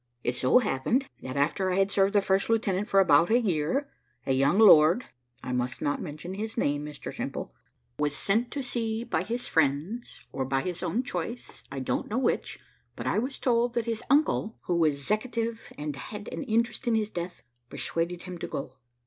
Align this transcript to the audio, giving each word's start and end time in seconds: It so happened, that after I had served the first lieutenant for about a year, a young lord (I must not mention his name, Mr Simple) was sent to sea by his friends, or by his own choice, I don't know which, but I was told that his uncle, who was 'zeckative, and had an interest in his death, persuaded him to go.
It 0.23 0.33
so 0.35 0.57
happened, 0.57 1.05
that 1.21 1.37
after 1.37 1.69
I 1.69 1.75
had 1.75 1.91
served 1.91 2.13
the 2.15 2.23
first 2.23 2.49
lieutenant 2.49 2.87
for 2.87 2.99
about 2.99 3.29
a 3.29 3.39
year, 3.39 3.87
a 4.25 4.33
young 4.33 4.57
lord 4.57 5.05
(I 5.43 5.51
must 5.51 5.79
not 5.79 6.01
mention 6.01 6.33
his 6.33 6.57
name, 6.57 6.83
Mr 6.83 7.15
Simple) 7.15 7.53
was 7.99 8.17
sent 8.17 8.49
to 8.53 8.63
sea 8.63 9.03
by 9.03 9.21
his 9.21 9.45
friends, 9.45 10.25
or 10.31 10.43
by 10.43 10.61
his 10.63 10.81
own 10.81 11.03
choice, 11.03 11.63
I 11.71 11.81
don't 11.81 12.09
know 12.09 12.17
which, 12.17 12.57
but 12.95 13.05
I 13.05 13.19
was 13.19 13.37
told 13.37 13.75
that 13.75 13.85
his 13.85 14.01
uncle, 14.09 14.57
who 14.61 14.75
was 14.77 14.95
'zeckative, 15.07 15.71
and 15.77 15.95
had 15.95 16.29
an 16.33 16.45
interest 16.45 16.87
in 16.87 16.95
his 16.95 17.11
death, 17.11 17.43
persuaded 17.69 18.23
him 18.23 18.39
to 18.39 18.47
go. 18.47 18.77